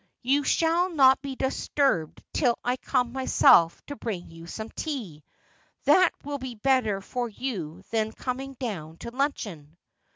[0.23, 5.23] You shall not be disturbed till I come myself to bring you some tea.
[5.83, 9.77] That will be better for you than coming down to luncheon.'